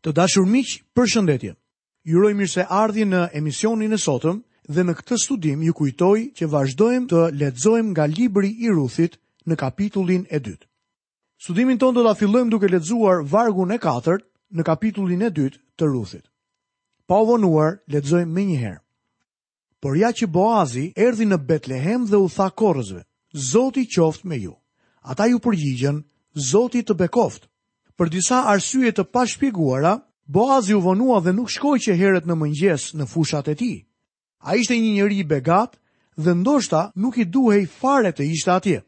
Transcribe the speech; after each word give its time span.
Të 0.00 0.14
dashur 0.16 0.46
miq, 0.48 0.70
për 0.96 1.10
shëndetje. 1.12 1.50
Ju 2.08 2.16
uroj 2.18 2.30
mirë 2.38 2.62
ardhi 2.72 3.04
në 3.08 3.24
emisionin 3.36 3.92
e 3.92 3.98
sotëm 4.00 4.38
dhe 4.74 4.84
në 4.88 4.94
këtë 5.00 5.16
studim 5.24 5.62
ju 5.66 5.74
kujtoj 5.76 6.16
që 6.40 6.48
vazhdojmë 6.54 7.08
të 7.10 7.24
lexojmë 7.40 7.92
nga 7.92 8.06
libri 8.08 8.50
i 8.64 8.72
Ruthit 8.72 9.18
në 9.44 9.58
kapitullin 9.60 10.24
e 10.30 10.40
dytë. 10.46 10.64
Studimin 11.44 11.78
tonë 11.80 11.96
do 11.98 12.04
ta 12.06 12.14
fillojmë 12.20 12.50
duke 12.52 12.70
lexuar 12.72 13.20
vargun 13.32 13.74
e 13.76 13.78
4 13.84 14.24
në 14.56 14.62
kapitullin 14.70 15.26
e 15.28 15.30
dytë 15.40 15.60
të 15.76 15.90
Ruthit. 15.92 16.24
Pa 17.08 17.20
u 17.20 17.28
vonuar, 17.32 17.76
lexojmë 17.92 18.32
më 18.34 18.44
njëherë. 18.52 18.80
Por 19.84 20.00
ja 20.00 20.10
që 20.16 20.28
Boazi 20.32 20.86
erdhi 20.96 21.28
në 21.28 21.38
Betlehem 21.48 22.08
dhe 22.08 22.16
u 22.24 22.28
tha 22.28 22.48
korrësve: 22.60 23.04
Zoti 23.52 23.84
qoftë 23.92 24.24
me 24.32 24.40
ju. 24.46 24.56
Ata 25.12 25.26
ju 25.32 25.40
përgjigjen: 25.40 26.02
Zoti 26.52 26.84
të 26.88 26.96
bekoftë 27.04 27.49
për 28.00 28.08
disa 28.08 28.38
arsye 28.48 28.94
të 28.96 29.04
pashpjeguara, 29.12 29.98
Boaz 30.32 30.70
ju 30.72 30.78
vonua 30.80 31.18
dhe 31.20 31.34
nuk 31.36 31.50
shkoj 31.52 31.76
që 31.84 31.96
heret 32.00 32.24
në 32.24 32.34
mëngjes 32.40 32.86
në 32.96 33.04
fushat 33.12 33.50
e 33.52 33.54
ti. 33.60 33.72
A 34.40 34.56
ishte 34.56 34.72
një 34.80 34.92
njeri 34.96 35.18
i 35.20 35.26
begat 35.28 35.76
dhe 36.16 36.32
ndoshta 36.38 36.86
nuk 36.96 37.18
i 37.20 37.26
duhej 37.28 37.66
fare 37.80 38.14
të 38.16 38.24
ishte 38.32 38.50
atje. 38.54 38.78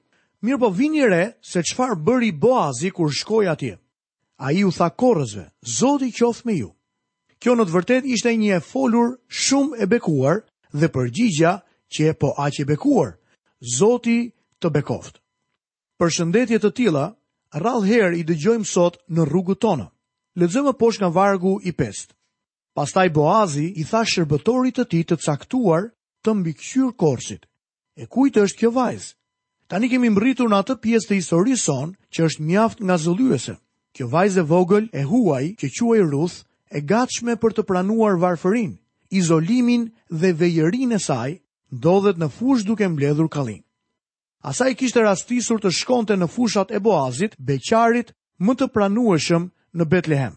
Mirë 0.42 0.58
po 0.62 0.70
vini 0.74 1.04
re 1.12 1.22
se 1.44 1.60
qëfar 1.60 1.92
bëri 2.06 2.32
Boazi 2.32 2.88
kur 2.90 3.12
shkoj 3.12 3.50
atje. 3.52 3.74
A 4.40 4.52
i 4.56 4.64
u 4.64 4.72
tha 4.72 4.88
korëzve, 4.96 5.44
Zoti 5.78 6.08
qoth 6.16 6.40
me 6.46 6.56
ju. 6.62 6.72
Kjo 7.38 7.52
në 7.58 7.68
të 7.68 7.72
vërtet 7.76 8.08
ishte 8.14 8.32
një 8.38 8.56
e 8.56 8.60
folur 8.62 9.18
shumë 9.28 9.82
e 9.82 9.86
bekuar 9.92 10.46
dhe 10.72 10.88
përgjigja 10.94 11.58
që 11.92 12.10
e 12.10 12.12
po 12.18 12.32
aq 12.38 12.62
e 12.64 12.64
bekuar, 12.70 13.18
Zoti 13.76 14.32
të 14.62 14.68
bekoft. 14.78 15.20
Për 16.00 16.08
shëndetje 16.10 16.62
të 16.64 16.70
tila, 16.78 17.10
rallë 17.60 17.86
herë 17.88 18.18
i 18.20 18.24
dëgjojmë 18.28 18.68
sot 18.68 18.94
në 19.12 19.26
rrugët 19.28 19.60
tonë. 19.60 19.88
Lexojmë 20.40 20.72
poshtë 20.80 21.02
nga 21.04 21.12
vargu 21.16 21.58
i 21.68 21.72
5. 21.76 22.06
Pastaj 22.74 23.08
Boazi 23.12 23.66
i 23.76 23.84
tha 23.84 24.00
shërbëtorit 24.08 24.78
të 24.80 24.84
tij 24.88 25.02
të 25.10 25.18
caktuar 25.20 25.90
të 26.24 26.34
mbikëqyr 26.38 26.94
korsit. 27.02 27.42
E 28.00 28.06
kujt 28.08 28.38
është 28.40 28.58
kjo 28.62 28.70
vajzë? 28.72 29.12
Tani 29.68 29.88
kemi 29.88 30.08
mbërritur 30.12 30.48
në 30.48 30.62
atë 30.62 30.78
pjesë 30.84 31.08
të 31.10 31.14
historisë 31.20 31.64
son 31.68 31.92
që 32.12 32.26
është 32.28 32.46
mjaft 32.48 32.80
nga 32.86 32.96
zëllyese. 33.04 33.54
Kjo 33.92 34.06
vajzë 34.08 34.40
e 34.40 34.48
vogël 34.52 34.86
e 34.96 35.02
huaj 35.10 35.44
që 35.60 35.68
quaj 35.76 36.00
Ruth 36.12 36.38
e 36.76 36.80
gatshme 36.88 37.36
për 37.40 37.52
të 37.56 37.62
pranuar 37.68 38.16
varfërin, 38.20 38.72
izolimin 39.12 39.90
dhe 40.08 40.32
vejërin 40.40 40.96
e 40.96 41.00
saj 41.04 41.30
ndodhet 41.76 42.16
në 42.20 42.28
fush 42.38 42.64
duke 42.64 42.88
mbledhur 42.88 43.28
kalin. 43.28 43.60
Asa 44.42 44.66
i 44.66 44.74
kishtë 44.74 45.04
rastisur 45.06 45.60
të 45.62 45.70
shkonte 45.70 46.16
në 46.18 46.26
fushat 46.30 46.72
e 46.74 46.80
boazit, 46.82 47.36
beqarit 47.46 48.08
më 48.42 48.56
të 48.58 48.66
pranueshëm 48.74 49.44
në 49.78 49.86
Betlehem. 49.90 50.32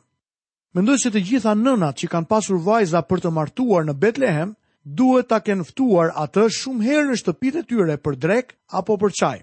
Mendoj 0.77 0.99
se 1.01 1.09
të 1.09 1.23
gjitha 1.25 1.55
nënat 1.57 1.97
që 1.97 2.11
kanë 2.13 2.29
pasur 2.29 2.59
vajza 2.61 3.01
për 3.09 3.23
të 3.23 3.31
martuar 3.33 3.87
në 3.87 3.95
Betlehem, 3.97 4.51
duhet 4.85 5.31
ta 5.31 5.39
kenë 5.41 5.65
ftuar 5.71 6.11
atë 6.25 6.45
shumë 6.53 6.85
herë 6.85 7.07
në 7.09 7.17
shtëpitë 7.23 7.63
e 7.63 7.65
tyre 7.71 7.95
për 7.97 8.19
drek 8.27 8.53
apo 8.77 8.99
për 9.01 9.15
çaj. 9.21 9.39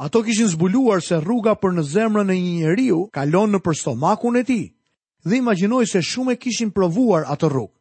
Ato 0.00 0.24
kishin 0.26 0.50
zbuluar 0.50 1.04
se 1.06 1.20
rruga 1.22 1.54
për 1.60 1.76
në 1.78 1.86
zemrën 1.92 2.32
e 2.34 2.38
një 2.40 2.52
njeriu 2.58 3.00
kalon 3.14 3.52
në 3.54 3.60
stomakun 3.82 4.36
e 4.36 4.44
tij. 4.44 4.64
Dhe 5.22 5.36
imagjinoj 5.38 5.84
se 5.86 6.02
shumë 6.02 6.32
e 6.32 6.36
kishin 6.42 6.70
provuar 6.74 7.28
atë 7.30 7.46
rrugë. 7.46 7.76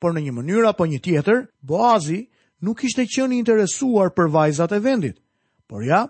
Por 0.00 0.12
në 0.12 0.20
një 0.26 0.32
mënyrë 0.36 0.68
apo 0.68 0.84
një 0.84 0.98
tjetër, 1.00 1.46
Boazi 1.64 2.28
nuk 2.60 2.84
ishte 2.84 3.06
qenë 3.08 3.32
i 3.34 3.38
interesuar 3.40 4.10
për 4.12 4.28
vajzat 4.34 4.72
e 4.74 4.80
vendit. 4.82 5.21
Por 5.72 5.80
ja, 5.88 6.02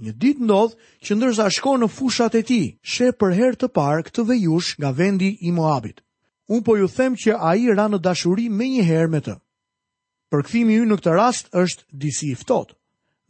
një 0.00 0.14
dit 0.16 0.38
ndodh 0.40 0.78
që 1.04 1.14
ndërsa 1.18 1.44
shko 1.52 1.74
në 1.82 1.86
fushat 1.92 2.36
e 2.38 2.40
ti, 2.48 2.58
she 2.92 3.10
për 3.20 3.34
her 3.36 3.56
të 3.60 3.68
parë 3.78 4.06
këtë 4.06 4.34
jush 4.46 4.70
nga 4.80 4.94
vendi 4.96 5.28
i 5.44 5.50
Moabit. 5.52 5.98
Unë 6.48 6.64
po 6.64 6.76
ju 6.80 6.86
them 6.88 7.16
që 7.20 7.34
a 7.36 7.50
i 7.54 7.66
ra 7.76 7.84
në 7.92 7.98
dashuri 8.06 8.46
me 8.48 8.68
një 8.72 8.84
her 8.88 9.10
me 9.12 9.18
të. 9.26 9.34
Përkëthimi 10.32 10.78
ju 10.78 10.86
në 10.88 10.96
këtë 11.02 11.16
rast 11.18 11.50
është 11.64 11.84
disi 12.00 12.30
i 12.32 12.38
ftot. 12.42 12.72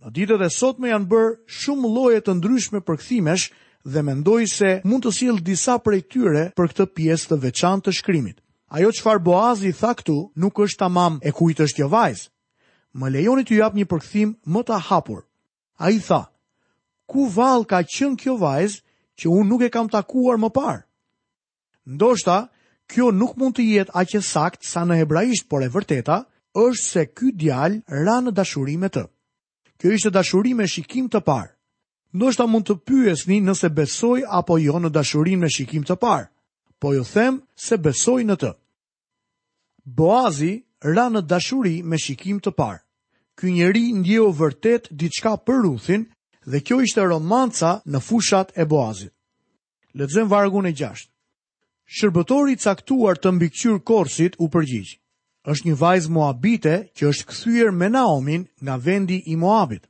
Në 0.04 0.12
ditët 0.14 0.44
e 0.46 0.48
sot 0.60 0.78
me 0.78 0.92
janë 0.94 1.10
bërë 1.10 1.34
shumë 1.58 1.90
lojet 1.96 2.24
të 2.28 2.34
ndryshme 2.38 2.80
përkëthimesh 2.86 3.46
dhe 3.90 4.02
mendoj 4.06 4.40
se 4.52 4.70
mund 4.86 5.06
të 5.08 5.12
silë 5.18 5.42
disa 5.50 5.74
prej 5.82 6.04
tyre 6.12 6.44
për 6.60 6.70
këtë 6.70 6.86
pjesë 7.00 7.32
të 7.32 7.40
veçan 7.48 7.82
të 7.82 7.96
shkrimit. 7.98 8.36
Ajo 8.78 8.92
qëfar 8.94 9.18
Boazi 9.26 9.74
tha 9.80 9.90
këtu 9.98 10.20
nuk 10.38 10.62
është 10.66 10.84
tamam 10.86 11.18
e 11.26 11.34
kujtë 11.34 11.66
është 11.66 11.82
jo 11.82 11.90
vajzë. 11.98 12.30
Më 12.94 13.12
lejoni 13.18 13.44
të 13.48 13.58
jap 13.58 13.74
një 13.74 13.88
përkëthim 13.90 14.36
më 14.54 14.64
të 14.70 14.80
hapur. 14.90 15.24
A 15.80 15.88
i 15.90 15.98
tha, 16.04 16.26
ku 17.08 17.24
val 17.32 17.64
ka 17.64 17.80
qënë 17.88 18.18
kjo 18.20 18.34
vajzë 18.42 18.80
që 19.18 19.30
unë 19.32 19.46
nuk 19.48 19.62
e 19.64 19.70
kam 19.72 19.88
takuar 19.94 20.36
më 20.40 20.50
parë? 20.52 20.82
Ndoshta, 21.94 22.36
kjo 22.92 23.06
nuk 23.16 23.32
mund 23.40 23.56
të 23.56 23.64
jetë 23.64 23.94
aqë 24.00 24.20
sakt 24.28 24.68
sa 24.68 24.84
në 24.84 24.98
hebraisht, 25.00 25.48
por 25.48 25.64
e 25.64 25.70
vërteta, 25.72 26.18
është 26.66 26.84
se 26.90 27.04
ky 27.16 27.32
djalë 27.40 27.96
ra 28.04 28.18
në 28.20 28.34
dashurime 28.36 28.90
të. 28.92 29.06
Kjo 29.80 29.94
ishte 29.96 30.12
dashurime 30.18 30.68
shikim 30.68 31.08
të 31.08 31.24
parë. 31.30 31.48
Ndoshta 32.12 32.44
mund 32.50 32.68
të 32.68 32.76
pyes 32.88 33.24
një 33.30 33.40
nëse 33.48 33.72
besoj 33.80 34.20
apo 34.40 34.58
jo 34.60 34.76
në 34.82 34.90
dashurime 34.98 35.48
shikim 35.56 35.86
të 35.88 35.96
parë, 36.02 36.28
po 36.80 36.92
ju 36.92 37.06
them 37.14 37.40
se 37.66 37.78
besoj 37.80 38.20
në 38.28 38.36
të. 38.42 38.52
Boazi 39.86 40.52
ra 40.92 41.08
në 41.14 41.24
dashuri 41.32 41.78
me 41.90 41.96
shikim 42.04 42.42
të 42.44 42.52
parë 42.58 42.82
ky 43.40 43.50
njeri 43.56 43.84
ndjeu 43.96 44.28
vërtet 44.36 44.90
diçka 45.00 45.32
për 45.48 45.62
Ruthin 45.64 46.02
dhe 46.44 46.60
kjo 46.60 46.76
ishte 46.84 47.00
romanca 47.08 47.70
në 47.88 48.00
fushat 48.04 48.52
e 48.60 48.66
Boazit. 48.68 49.14
Lexojm 49.96 50.28
vargun 50.28 50.66
e 50.68 50.74
6. 50.76 51.08
Shërbëtori 51.96 52.58
caktuar 52.60 53.16
të 53.18 53.32
mbikëqyr 53.34 53.78
Korsit 53.88 54.36
u 54.44 54.50
përgjigj. 54.52 54.92
Është 55.48 55.66
një 55.70 55.76
vajzë 55.82 56.12
Moabite 56.12 56.74
që 56.96 57.08
është 57.12 57.26
kthyer 57.30 57.72
me 57.80 57.88
Naomin 57.94 58.44
nga 58.64 58.76
vendi 58.86 59.18
i 59.32 59.36
Moabit. 59.40 59.88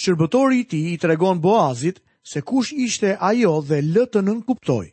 Shërbëtori 0.00 0.60
i 0.60 0.64
ti 0.64 0.70
tij 0.80 0.92
i 0.94 0.98
tregon 1.04 1.40
Boazit 1.44 2.00
se 2.30 2.40
kush 2.40 2.72
ishte 2.86 3.12
ajo 3.30 3.54
dhe 3.68 3.82
lë 3.84 4.06
të 4.10 4.24
nën 4.26 4.40
kuptoj. 4.48 4.86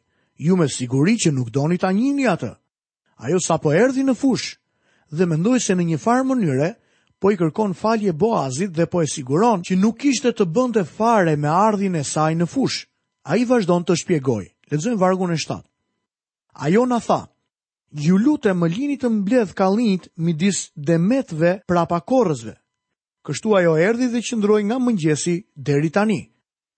Ju 0.45 0.59
me 0.59 0.67
siguri 0.67 1.15
që 1.15 1.31
nuk 1.31 1.49
doni 1.55 1.79
ta 1.79 1.95
njihni 1.95 2.27
atë. 2.33 2.51
Ajo 3.23 3.39
sapo 3.47 3.71
erdhi 3.71 4.03
në 4.03 4.17
fush 4.23 4.57
dhe 5.17 5.25
mendoi 5.31 5.59
se 5.63 5.73
në 5.79 5.83
një 5.91 5.97
farë 6.05 6.25
mënyre 6.31 6.69
po 7.23 7.31
i 7.31 7.37
kërkon 7.39 7.71
falje 7.73 8.11
Boazit 8.19 8.73
dhe 8.75 8.83
po 8.91 8.99
e 8.99 9.07
siguron 9.07 9.61
që 9.63 9.77
nuk 9.79 10.03
ishte 10.09 10.33
të 10.35 10.43
bënte 10.55 10.81
fare 10.83 11.31
me 11.39 11.47
ardhin 11.47 11.93
e 11.95 12.01
saj 12.03 12.33
në 12.35 12.45
fush. 12.51 12.81
A 13.31 13.37
i 13.39 13.45
vazhdon 13.47 13.85
të 13.87 13.95
shpjegoj. 14.01 14.41
Ledzojmë 14.71 14.99
vargun 14.99 15.29
e 15.31 15.37
shtatë. 15.39 15.63
Ajo 16.67 16.81
na 16.89 16.97
tha, 16.99 17.21
ju 18.05 18.17
lute 18.19 18.51
më 18.53 18.67
linit 18.75 19.01
të 19.05 19.11
mbledh 19.15 19.53
kalinit 19.55 20.09
midis 20.17 20.65
demetve 20.75 21.61
korëzve. 21.65 22.57
Kështu 23.23 23.55
ajo 23.55 23.77
erdi 23.79 24.07
dhe 24.11 24.19
qëndroj 24.21 24.61
nga 24.67 24.77
mëngjesi 24.83 25.35
deri 25.55 25.89
tani. 25.95 26.21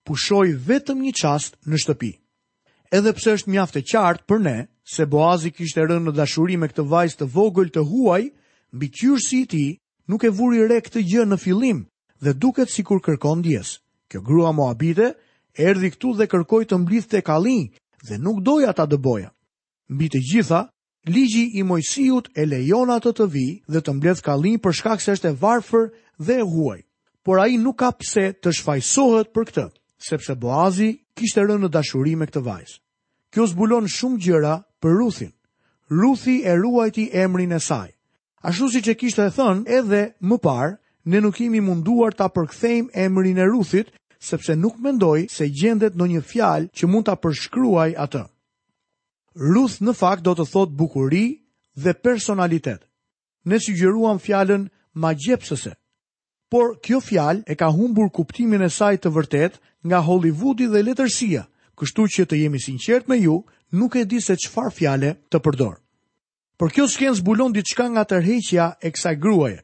Pushoj 0.05 0.45
vetëm 0.67 1.01
një 1.07 1.13
qast 1.23 1.57
në 1.65 1.75
shtëpi. 1.81 2.11
Edhe 2.93 3.13
pse 3.17 3.33
është 3.37 3.49
mjafte 3.49 3.79
e 3.81 3.87
qartë 3.91 4.25
për 4.29 4.39
ne, 4.45 4.57
se 4.93 5.09
Boazi 5.09 5.49
kishte 5.57 5.81
rënë 5.89 6.05
në 6.05 6.13
dashuri 6.21 6.57
me 6.61 6.69
këtë 6.69 6.85
vajzë 6.93 7.17
të 7.19 7.29
vogël 7.33 7.73
të 7.73 7.81
huaj, 7.89 8.23
mbi 8.77 8.87
qyrësi 8.93 9.41
i 9.63 9.67
nuk 10.07 10.23
e 10.23 10.29
vuri 10.33 10.63
re 10.71 10.79
këtë 10.85 11.01
gjë 11.11 11.23
në 11.29 11.37
fillim 11.43 11.79
dhe 12.25 12.33
duket 12.41 12.69
si 12.71 12.83
kur 12.85 13.01
kërkon 13.03 13.43
djes. 13.45 13.75
Kjo 14.09 14.21
grua 14.21 14.51
Moabite 14.53 15.11
erdi 15.57 15.89
këtu 15.93 16.13
dhe 16.19 16.27
kërkoj 16.29 16.63
të 16.69 16.79
mblith 16.83 17.07
të 17.11 17.21
kalin 17.27 17.69
dhe 18.07 18.19
nuk 18.21 18.41
doja 18.45 18.73
ta 18.77 18.85
dëboja. 18.85 19.31
Mbi 19.89 20.09
të 20.13 20.19
gjitha, 20.31 20.61
ligji 21.05 21.45
i 21.59 21.63
mojësijut 21.63 22.29
e 22.37 22.45
lejon 22.45 22.91
atë 22.95 23.13
të 23.17 23.27
vi 23.33 23.47
dhe 23.69 23.81
të 23.81 23.93
mbledh 23.97 24.21
kalin 24.25 24.59
për 24.61 24.77
shkak 24.81 25.01
se 25.01 25.15
është 25.17 25.31
e 25.33 25.37
varfër 25.41 25.89
dhe 26.25 26.39
e 26.41 26.45
huaj. 26.51 26.79
Por 27.25 27.41
ai 27.41 27.57
nuk 27.57 27.79
ka 27.81 27.89
pse 27.97 28.31
të 28.41 28.53
shfajsohet 28.59 29.33
për 29.33 29.43
këtë, 29.49 29.65
sepse 30.09 30.37
Boazi 30.37 30.91
kishtë 31.17 31.47
rënë 31.49 31.65
në 31.65 31.71
dashuri 31.73 32.13
me 32.19 32.27
këtë 32.29 32.41
vajzë. 32.45 32.77
Kjo 33.33 33.47
zbulon 33.51 33.89
shumë 33.89 34.21
gjëra 34.23 34.55
për 34.81 34.97
Ruthin. 35.01 35.33
Ruthi 35.89 36.39
e 36.45 36.53
ruajti 36.61 37.09
emrin 37.25 37.51
e 37.51 37.59
saj. 37.61 37.94
Ashtu 38.45 38.67
si 38.69 38.79
që 38.85 38.93
kishtë 39.01 39.23
e 39.27 39.31
thënë, 39.33 39.61
edhe 39.77 39.99
më 40.29 40.35
parë, 40.45 40.73
ne 41.09 41.19
nuk 41.25 41.39
imi 41.41 41.63
munduar 41.65 42.13
ta 42.13 42.27
përkthejmë 42.29 42.91
emrin 43.05 43.39
e 43.41 43.45
Ruthit, 43.49 43.87
sepse 44.21 44.53
nuk 44.55 44.75
mendoj 44.85 45.23
se 45.33 45.47
gjendet 45.49 45.95
në 45.97 46.07
një 46.11 46.21
fjalë 46.31 46.69
që 46.77 46.87
mund 46.91 47.07
ta 47.07 47.15
përshkruaj 47.23 47.95
atë. 48.05 48.21
Ruth 49.49 49.79
në 49.81 49.95
fakt 49.97 50.21
do 50.27 50.35
të 50.37 50.45
thot 50.51 50.75
bukuri 50.77 51.23
dhe 51.81 51.93
personalitet. 52.07 52.85
Ne 53.49 53.57
sugjeruam 53.65 54.21
fjalën 54.21 54.67
magjepsëse. 55.01 55.73
Por 56.51 56.75
kjo 56.85 56.99
fjalë 57.01 57.43
e 57.49 57.57
ka 57.59 57.71
humbur 57.79 58.11
kuptimin 58.13 58.61
e 58.61 58.69
saj 58.77 58.99
të 59.01 59.13
vërtet 59.17 59.57
nga 59.89 60.03
Hollywoodi 60.05 60.69
dhe 60.69 60.83
letërsia, 60.85 61.47
kështu 61.81 62.05
që 62.17 62.27
të 62.29 62.43
jemi 62.43 62.61
sinqert 62.61 63.09
me 63.09 63.17
ju, 63.25 63.41
nuk 63.73 63.97
e 63.97 64.05
di 64.05 64.21
se 64.21 64.37
çfarë 64.43 64.75
fjale 64.77 65.11
të 65.33 65.41
përdor. 65.45 65.81
Por 66.57 66.71
kjo 66.71 66.85
s'ken 66.87 67.15
zbulon 67.19 67.51
diçka 67.53 67.83
nga 67.91 68.03
tërheqja 68.07 68.65
e 68.81 68.89
kësaj 68.95 69.15
gruaje. 69.19 69.59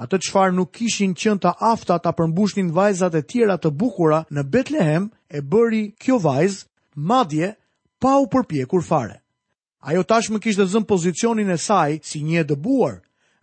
Ato 0.00 0.16
çfarë 0.22 0.54
nuk 0.56 0.70
kishin 0.78 1.12
qenë 1.18 1.42
të 1.44 1.52
afta 1.70 1.96
ta 2.02 2.10
përmbushnin 2.16 2.70
vajzat 2.76 3.16
e 3.18 3.22
tjera 3.26 3.56
të 3.58 3.70
bukura 3.80 4.20
në 4.30 4.42
Betlehem, 4.52 5.10
e 5.36 5.40
bëri 5.50 5.82
kjo 6.02 6.20
vajz, 6.22 6.54
madje 6.94 7.48
pa 8.00 8.12
u 8.22 8.28
përpjekur 8.30 8.84
fare. 8.88 9.16
Ajo 9.90 10.02
tashmë 10.06 10.38
kishte 10.44 10.64
zënë 10.70 10.86
pozicionin 10.92 11.50
e 11.50 11.58
saj 11.66 11.98
si 12.06 12.22
një 12.22 12.40
e 12.40 12.44
dëbuar, 12.52 12.94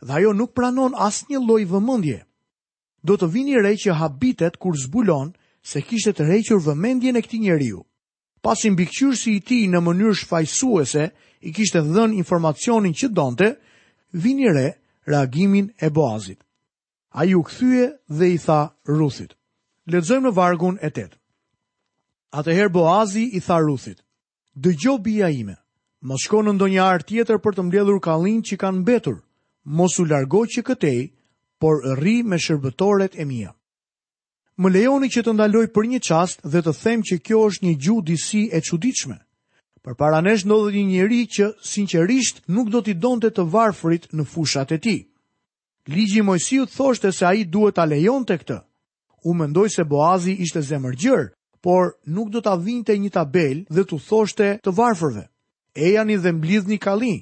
dhe 0.08 0.12
ajo 0.22 0.32
nuk 0.34 0.54
pranon 0.56 0.96
asnjë 0.96 1.44
lloj 1.44 1.64
vëmendje. 1.74 2.24
Do 3.04 3.20
të 3.20 3.30
vini 3.36 3.60
re 3.68 3.76
që 3.84 4.00
habitet 4.00 4.58
kur 4.58 4.78
zbulon 4.86 5.36
se 5.62 5.82
kishte 5.84 6.16
tërhequr 6.18 6.64
vëmendjen 6.68 7.20
e 7.20 7.22
këtij 7.26 7.44
njeriu. 7.44 7.84
Pasi 8.44 8.72
mbikëqyrsi 8.72 9.36
i 9.36 9.44
tij 9.48 9.66
në 9.76 9.80
mënyrë 9.88 10.16
shfaqësuese, 10.24 11.06
i 11.42 11.54
kishte 11.54 11.80
dhën 11.82 12.16
informacionin 12.18 12.94
që 12.94 13.08
donte, 13.14 13.52
vini 14.14 14.50
re 14.50 14.78
reagimin 15.08 15.72
e 15.82 15.90
Boazit. 15.90 16.40
A 17.10 17.24
ju 17.26 17.44
këthyje 17.44 17.92
dhe 18.10 18.28
i 18.34 18.38
tha 18.38 18.74
Ruthit. 18.88 19.36
Ledzojmë 19.88 20.28
në 20.28 20.34
vargun 20.36 20.78
e 20.82 20.90
tetë. 20.90 21.18
A 22.32 22.44
të 22.44 22.56
herë 22.58 22.74
Boazi 22.74 23.24
i 23.34 23.40
tha 23.42 23.58
Ruthit. 23.64 24.02
Dë 24.56 24.74
gjo 24.76 24.98
bia 24.98 25.30
ime, 25.32 25.56
më 26.02 26.16
shko 26.24 26.42
në 26.44 26.54
ndonjë 26.58 26.82
arë 26.84 27.08
tjetër 27.10 27.40
për 27.42 27.56
të 27.56 27.64
mbledhur 27.68 28.00
kalin 28.02 28.42
që 28.44 28.58
kanë 28.62 28.84
betur, 28.84 29.22
mos 29.64 30.00
u 30.02 30.06
largo 30.06 30.44
që 30.46 30.62
këtej, 30.68 31.10
por 31.60 31.82
rri 32.00 32.24
me 32.24 32.38
shërbetoret 32.38 33.16
e 33.18 33.26
mija. 33.26 33.54
Më 34.58 34.70
lejoni 34.74 35.10
që 35.14 35.24
të 35.24 35.34
ndaloj 35.34 35.68
për 35.74 35.86
një 35.94 36.00
qast 36.08 36.42
dhe 36.44 36.62
të 36.66 36.74
them 36.82 37.02
që 37.08 37.18
kjo 37.26 37.40
është 37.50 37.66
një 37.66 37.74
gjudisi 37.86 38.44
e 38.58 38.62
quditshme. 38.66 39.18
Për 39.88 39.96
para 39.96 40.18
nesh 40.20 40.42
dhe 40.44 40.56
një 40.76 40.82
njëri 40.88 41.18
që 41.32 41.46
sincerisht 41.64 42.42
nuk 42.52 42.68
do 42.74 42.82
t'i 42.84 42.92
donte 43.00 43.30
të 43.32 43.44
varfrit 43.54 44.08
në 44.12 44.26
fushat 44.28 44.74
e 44.76 44.78
ti. 44.84 44.96
Ligji 45.88 46.26
Mojësiu 46.28 46.66
thoshte 46.74 47.12
se 47.16 47.24
a 47.30 47.32
i 47.32 47.46
duhet 47.54 47.78
t'a 47.78 47.86
lejon 47.88 48.26
të 48.28 48.36
këtë. 48.42 48.58
U 49.24 49.34
mendoj 49.34 49.68
se 49.78 49.86
Boazi 49.88 50.36
ishte 50.44 50.64
zemërgjër, 50.72 51.30
por 51.64 51.94
nuk 52.04 52.34
do 52.36 52.42
t'a 52.44 52.58
vinte 52.60 52.98
një 53.00 53.14
tabel 53.16 53.64
dhe 53.72 53.86
t'u 53.88 54.00
thoshte 54.10 54.60
të 54.60 54.74
E 55.78 55.94
janë 55.96 56.14
i 56.14 56.18
dhe 56.18 56.32
mblidh 56.34 56.68
një 56.68 56.78
kali. 56.84 57.16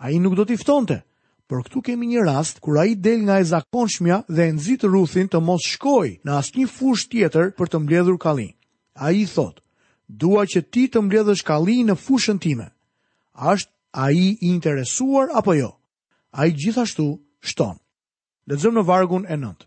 A 0.00 0.08
i 0.10 0.18
nuk 0.20 0.34
do 0.40 0.44
t'i 0.46 0.56
ftonte. 0.56 1.02
Për 1.50 1.60
këtu 1.66 1.80
kemi 1.82 2.06
një 2.06 2.20
rast 2.26 2.60
kur 2.64 2.78
a 2.80 2.86
i 2.86 2.94
del 2.94 3.20
nga 3.26 3.36
e 3.38 3.44
zakonshmja 3.44 4.22
dhe 4.30 4.46
nëzit 4.56 4.86
rruthin 4.88 5.26
të 5.28 5.40
mos 5.44 5.66
shkoj 5.68 6.16
në 6.24 6.32
asë 6.38 6.56
një 6.60 6.68
fush 6.72 7.10
tjetër 7.12 7.50
për 7.58 7.66
të 7.68 7.80
mbledhur 7.82 8.16
kali. 8.22 8.54
A 8.94 9.10
i 9.10 9.26
thotë, 9.26 9.60
dua 10.18 10.42
që 10.50 10.60
ti 10.74 10.84
të 10.90 11.00
mbledhësh 11.04 11.42
kalli 11.46 11.80
në 11.86 11.94
fushën 11.98 12.40
time. 12.42 12.66
Ashtë 13.34 13.72
a 14.04 14.10
i 14.14 14.26
interesuar 14.50 15.30
apo 15.38 15.54
jo? 15.54 15.70
A 16.30 16.46
i 16.46 16.54
gjithashtu 16.54 17.06
shton. 17.48 17.78
Lezëm 18.50 18.74
në 18.78 18.84
vargun 18.88 19.24
e 19.30 19.36
nëndë. 19.38 19.66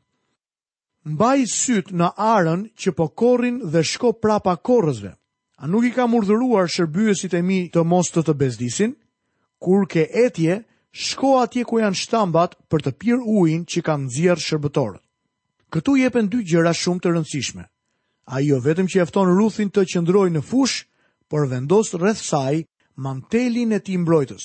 Mbaj 1.13 1.39
sytë 1.51 1.97
në 1.99 2.07
arën 2.15 2.65
që 2.79 2.93
po 2.95 3.09
korin 3.19 3.59
dhe 3.71 3.83
shko 3.83 4.13
prapa 4.23 4.55
korëzve. 4.55 5.13
A 5.63 5.67
nuk 5.67 5.83
i 5.87 5.91
ka 5.95 6.07
murdhëruar 6.07 6.67
shërbyësit 6.71 7.35
e 7.39 7.41
mi 7.41 7.57
të 7.73 7.83
mos 7.87 8.11
të 8.11 8.23
të 8.27 8.37
bezdisin? 8.39 8.93
Kur 9.63 9.85
ke 9.87 10.07
etje, 10.25 10.61
shko 10.91 11.37
atje 11.43 11.63
ku 11.67 11.79
janë 11.79 11.99
shtambat 12.01 12.55
për 12.71 12.83
të 12.85 12.95
pirë 12.99 13.37
ujin 13.39 13.63
që 13.65 13.83
kanë 13.87 14.09
zjerë 14.15 14.45
shërbëtorët. 14.47 15.03
Këtu 15.73 15.95
jepen 15.99 16.27
dy 16.29 16.43
gjëra 16.47 16.73
shumë 16.77 17.01
të 17.03 17.13
rëndësishme. 17.15 17.63
A 18.25 18.39
jo 18.39 18.55
vetëm 18.63 18.87
që 18.87 19.01
efton 19.03 19.27
rruthin 19.35 19.67
të 19.71 19.83
qëndroj 19.93 20.29
në 20.31 20.41
fush, 20.47 20.85
por 21.27 21.43
vendos 21.51 21.89
rreth 21.99 22.21
saj 22.23 22.63
mantelin 22.95 23.73
e 23.75 23.79
ti 23.83 23.97
mbrojtës. 23.99 24.43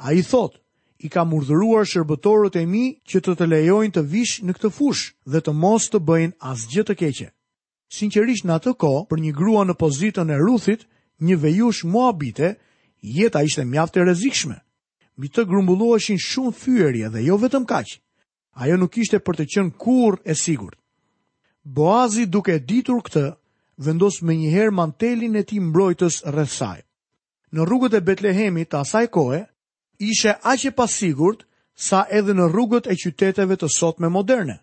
A 0.00 0.12
i 0.16 0.22
thot, 0.24 0.56
i 1.04 1.08
ka 1.12 1.26
murdhuruar 1.28 1.84
shërbëtorët 1.84 2.56
e 2.56 2.64
mi 2.66 2.84
që 3.04 3.20
të 3.20 3.34
të 3.36 3.48
lejojnë 3.52 3.94
të 3.96 4.04
vish 4.14 4.38
në 4.48 4.56
këtë 4.56 4.70
fush 4.78 5.02
dhe 5.32 5.42
të 5.44 5.52
mos 5.60 5.90
të 5.92 6.00
bëjnë 6.08 6.38
as 6.52 6.64
gjithë 6.72 6.88
të 6.92 6.96
keqe. 7.02 7.28
Sinqerisht 7.96 8.48
në 8.48 8.56
atë 8.56 8.72
ko, 8.80 8.94
për 9.10 9.20
një 9.26 9.32
grua 9.42 9.64
në 9.68 9.76
pozitën 9.82 10.32
e 10.32 10.40
rruthit, 10.40 10.86
një 11.28 11.36
vejush 11.44 11.84
mua 11.92 12.08
bite, 12.20 12.54
jeta 13.18 13.42
ishte 13.48 13.64
mjaft 13.68 13.96
e 14.00 14.04
rezikshme. 14.08 14.56
Mi 15.20 15.28
të 15.28 15.44
grumbulluashin 15.52 16.18
shumë 16.30 16.56
fyërje 16.62 17.12
dhe 17.14 17.26
jo 17.28 17.36
vetëm 17.44 17.68
kaqë, 17.70 18.00
Ajo 18.64 18.78
nuk 18.80 18.94
ishte 19.04 19.18
për 19.20 19.36
të 19.36 19.44
qënë 19.54 19.74
kur 19.84 20.16
e 20.24 20.32
sigurët. 20.44 20.80
Boazi 21.66 22.28
duke 22.30 22.60
ditur 22.62 23.00
këtë, 23.02 23.20
vendos 23.82 24.20
me 24.22 24.36
njëherë 24.38 24.70
mantelin 24.70 25.34
e 25.36 25.42
ti 25.48 25.56
mbrojtës 25.58 26.20
rrësaj. 26.30 26.76
Në 27.50 27.64
rrugët 27.66 27.96
e 27.98 28.00
Betlehemi 28.06 28.62
të 28.70 28.78
asaj 28.84 29.02
kohë, 29.16 29.40
ishe 29.98 30.36
aqe 30.52 30.70
pasigurt 30.78 31.42
sa 31.74 32.04
edhe 32.14 32.36
në 32.38 32.46
rrugët 32.52 32.86
e 32.86 32.94
qyteteve 33.02 33.56
të 33.58 33.70
sot 33.78 33.98
me 34.00 34.06
moderne. 34.18 34.60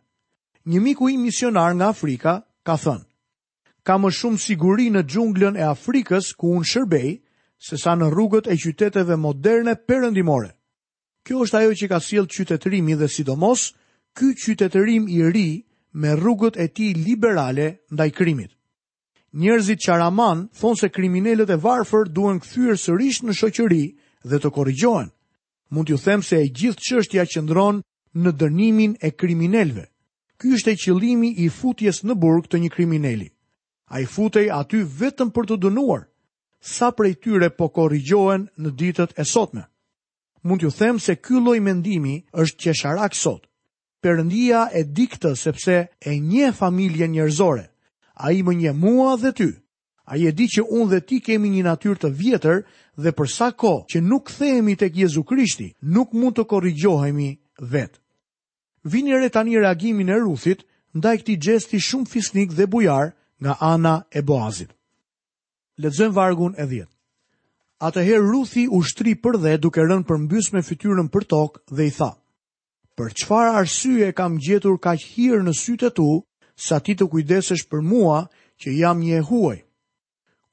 Një 0.64 0.80
miku 0.86 1.10
i 1.12 1.18
misionar 1.20 1.76
nga 1.76 1.90
Afrika 1.92 2.38
ka 2.64 2.78
thënë, 2.80 3.04
ka 3.84 4.00
më 4.00 4.14
shumë 4.20 4.40
siguri 4.46 4.88
në 4.96 5.04
gjunglën 5.12 5.60
e 5.60 5.68
Afrikës 5.76 6.32
ku 6.40 6.54
unë 6.56 6.70
shërbej, 6.72 7.12
se 7.68 7.82
sa 7.84 7.98
në 8.00 8.08
rrugët 8.16 8.48
e 8.48 8.56
qyteteve 8.64 9.20
moderne 9.20 9.76
përëndimore. 9.88 10.54
Kjo 11.28 11.44
është 11.44 11.60
ajo 11.60 11.76
që 11.84 11.92
ka 11.92 12.00
silë 12.00 12.32
qytetërimi 12.32 12.96
dhe 13.00 13.12
sidomos, 13.12 13.68
ky 14.16 14.32
qytetërim 14.44 15.12
i 15.12 15.20
ri 15.32 15.48
me 15.94 16.10
rrugët 16.16 16.56
e 16.58 16.68
tij 16.68 16.94
liberale 17.08 17.68
ndaj 17.94 18.10
krimit. 18.18 18.52
Njerëzit 19.42 19.80
çaraman 19.86 20.40
thonë 20.60 20.80
se 20.80 20.88
kriminalët 20.96 21.50
e 21.56 21.60
varfër 21.66 22.06
duhen 22.16 22.40
kthyer 22.44 22.78
sërish 22.86 23.20
në 23.26 23.34
shoqëri 23.40 23.86
dhe 24.30 24.38
të 24.42 24.50
korrigjohen. 24.56 25.10
Mund 25.74 25.88
t'ju 25.88 25.98
them 26.06 26.22
se 26.28 26.36
e 26.46 26.52
gjithë 26.60 26.84
çështja 26.88 27.24
qëndron 27.34 27.76
në 28.22 28.32
dënimin 28.42 28.94
e 29.08 29.10
kriminalëve. 29.22 29.86
Ky 30.40 30.48
është 30.56 30.72
e 30.74 30.80
qëllimi 30.84 31.30
i 31.46 31.48
futjes 31.60 31.98
në 32.06 32.14
burg 32.24 32.44
të 32.50 32.58
një 32.62 32.70
kriminali. 32.76 33.30
A 33.94 34.02
i 34.04 34.06
futej 34.16 34.48
aty 34.62 34.80
vetëm 35.00 35.30
për 35.36 35.44
të 35.48 35.56
dënuar, 35.64 36.04
sa 36.76 36.88
prej 36.98 37.14
tyre 37.24 37.50
po 37.58 37.66
korrigjohen 37.78 38.50
në 38.62 38.70
ditët 38.80 39.12
e 39.22 39.24
sotme. 39.34 39.64
Mund 40.46 40.60
t'ju 40.62 40.72
them 40.80 40.98
se 41.00 41.14
kylloj 41.26 41.60
mendimi 41.62 42.16
është 42.34 42.58
qesharak 42.64 43.14
sot 43.16 43.44
përëndia 44.04 44.62
e 44.76 44.82
diktë 44.84 45.30
sepse 45.40 45.76
e 46.00 46.16
një 46.20 46.52
familje 46.60 47.08
njerëzore, 47.16 47.70
A 48.24 48.30
i 48.38 48.44
më 48.46 48.54
një 48.62 48.72
mua 48.78 49.16
dhe 49.18 49.32
ty. 49.34 49.48
A 50.06 50.18
i 50.22 50.28
e 50.30 50.32
di 50.38 50.46
që 50.46 50.62
unë 50.70 50.90
dhe 50.92 51.00
ti 51.02 51.18
kemi 51.26 51.50
një 51.50 51.64
natyrë 51.66 51.98
të 52.02 52.10
vjetër 52.20 52.60
dhe 53.02 53.12
përsa 53.18 53.48
ko 53.58 53.72
që 53.90 54.04
nuk 54.06 54.30
themi 54.30 54.76
të 54.78 54.92
kjezu 54.94 55.24
krishti, 55.26 55.72
nuk 55.96 56.14
mund 56.14 56.38
të 56.38 56.46
korrigjohemi 56.52 57.32
vetë. 57.74 57.98
Vini 58.94 59.18
re 59.18 59.32
tani 59.34 59.58
reagimin 59.58 60.14
e 60.14 60.20
Ruthit, 60.22 60.62
ndaj 60.94 61.16
këti 61.24 61.40
gjesti 61.42 61.80
shumë 61.88 62.10
fisnik 62.14 62.54
dhe 62.54 62.70
bujar 62.70 63.16
nga 63.42 63.58
Ana 63.74 63.96
e 64.14 64.22
Boazit. 64.22 64.70
Letëzën 65.82 66.14
vargun 66.14 66.54
e 66.62 66.68
djetë. 66.70 66.92
Atëherë 67.82 68.30
Ruthi 68.30 68.68
u 68.70 68.84
shtri 68.86 69.18
për 69.24 69.42
dhe 69.42 69.58
duke 69.58 69.82
rënë 69.90 70.06
për 70.06 70.18
me 70.54 70.62
fytyrën 70.62 71.10
për 71.10 71.24
tokë 71.34 71.60
dhe 71.76 71.90
i 71.90 71.92
thaë 71.98 72.16
për 72.98 73.14
qëfar 73.18 73.48
arsye 73.60 74.10
kam 74.14 74.36
gjetur 74.46 74.76
ka 74.84 74.94
hirë 75.02 75.44
në 75.46 75.54
sytë 75.60 75.90
tu, 75.98 76.08
sa 76.66 76.78
ti 76.86 76.94
të 76.98 77.08
kujdesesh 77.14 77.64
për 77.72 77.82
mua 77.92 78.20
që 78.62 78.74
jam 78.78 79.02
një 79.02 79.22
huaj. 79.30 79.58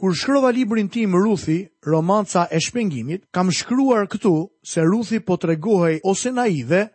Kur 0.00 0.14
shkrova 0.16 0.48
librin 0.56 0.88
tim 0.88 1.12
Ruthi, 1.12 1.58
romanca 1.84 2.46
e 2.48 2.56
shpengimit, 2.64 3.26
kam 3.36 3.50
shkruar 3.52 4.06
këtu 4.08 4.34
se 4.70 4.80
Ruthi 4.88 5.20
po 5.20 5.36
të 5.36 5.50
regohej 5.52 5.98
ose 6.08 6.32
naive, 6.32 6.86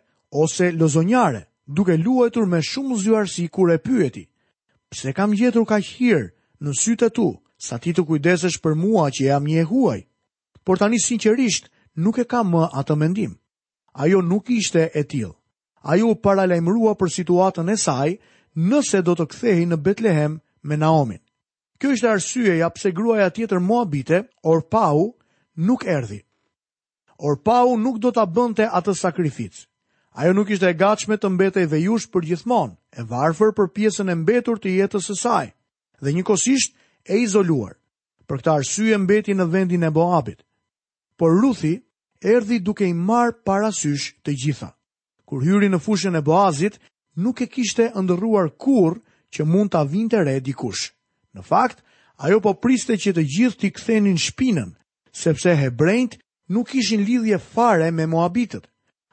ose 0.42 0.72
lozonjare, 0.74 1.44
duke 1.66 1.94
luetur 2.02 2.48
me 2.50 2.58
shumë 2.66 2.98
zyarsi 3.04 3.46
kur 3.48 3.70
e 3.70 3.78
pyeti. 3.78 4.26
Pse 4.90 5.14
kam 5.14 5.36
gjetur 5.38 5.64
ka 5.66 5.78
hirë 5.78 6.26
në 6.60 6.74
sytë 6.82 7.06
e 7.06 7.10
tu, 7.14 7.28
sa 7.62 7.78
ti 7.80 7.94
të 7.94 8.02
kujdesesh 8.10 8.58
për 8.62 8.74
mua 8.74 9.06
që 9.14 9.30
jam 9.30 9.46
një 9.46 9.62
huaj? 9.70 10.00
Por 10.66 10.78
tani 10.78 10.98
sinqerisht, 10.98 11.70
nuk 12.02 12.18
e 12.18 12.26
kam 12.26 12.50
më 12.54 12.66
atë 12.80 12.94
mendim 12.98 13.38
ajo 13.96 14.20
nuk 14.22 14.50
ishte 14.52 14.84
e 14.94 15.02
tillë. 15.08 15.32
Ajo 15.86 16.12
u 16.12 16.16
paralajmërua 16.20 16.96
për 16.98 17.12
situatën 17.14 17.70
e 17.72 17.76
saj 17.78 18.16
nëse 18.56 19.00
do 19.04 19.14
të 19.14 19.26
kthehej 19.30 19.66
në 19.70 19.76
Betlehem 19.86 20.38
me 20.66 20.76
Naomin. 20.80 21.20
Kjo 21.78 21.92
ishte 21.94 22.08
arsyeja 22.08 22.70
pse 22.72 22.90
gruaja 22.96 23.30
tjetër 23.30 23.58
Moabite, 23.60 24.22
Orpau, 24.42 25.02
nuk 25.56 25.84
erdhi. 25.86 26.22
Orpau 27.18 27.76
nuk 27.78 27.98
do 28.00 28.10
ta 28.12 28.24
bënte 28.26 28.66
atë 28.68 28.94
sakrificë. 28.96 29.64
Ajo 30.16 30.32
nuk 30.32 30.50
ishte 30.54 30.68
e 30.70 30.74
gatshme 30.80 31.16
të 31.20 31.28
mbetej 31.34 31.66
dhe 31.68 31.80
jush 31.84 32.08
për 32.08 32.24
gjithmonë, 32.30 32.76
e 32.98 33.02
varfër 33.10 33.52
për 33.56 33.70
pjesën 33.76 34.08
e 34.12 34.14
mbetur 34.16 34.56
të 34.60 34.72
jetës 34.80 35.10
së 35.12 35.16
saj 35.20 35.46
dhe 36.00 36.12
njëkohësisht 36.16 36.72
e 37.12 37.20
izoluar. 37.24 37.76
Për 38.26 38.38
këtë 38.40 38.52
arsye 38.52 38.96
mbeti 38.98 39.34
në 39.36 39.46
vendin 39.52 39.84
e 39.84 39.90
Boabit. 39.92 40.40
Por 41.16 41.32
Ruthi 41.40 41.76
erdi 42.24 42.58
duke 42.64 42.86
i 42.88 42.94
marë 42.94 43.36
parasysh 43.44 44.14
të 44.24 44.32
gjitha. 44.44 44.70
Kur 45.26 45.42
hyri 45.42 45.68
në 45.70 45.80
fushën 45.82 46.16
e 46.16 46.22
boazit, 46.22 46.78
nuk 47.16 47.40
e 47.42 47.48
kishte 47.50 47.90
ndërruar 47.94 48.48
kur 48.58 49.00
që 49.34 49.44
mund 49.44 49.72
të 49.72 49.78
avin 49.82 50.08
të 50.08 50.20
re 50.24 50.36
dikush. 50.40 50.92
Në 51.34 51.42
fakt, 51.44 51.82
ajo 52.22 52.40
po 52.40 52.54
priste 52.54 52.96
që 52.96 53.12
të 53.16 53.26
gjithë 53.34 53.58
t'i 53.60 53.70
kthenin 53.74 54.16
shpinën, 54.18 54.70
sepse 55.12 55.50
hebrejnët 55.58 56.18
nuk 56.52 56.74
ishin 56.78 57.02
lidhje 57.04 57.38
fare 57.52 57.90
me 57.92 58.06
moabitët. 58.06 58.64